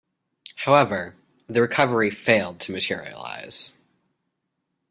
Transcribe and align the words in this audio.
However, 0.55 1.15
the 1.45 1.61
recovery 1.61 2.09
failed 2.09 2.59
to 2.61 2.71
materialise. 2.71 3.73